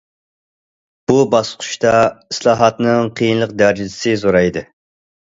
[1.11, 4.65] بۇ باسقۇچتا ئىسلاھاتنىڭ قىيىنلىق دەرىجىسى زورايدى.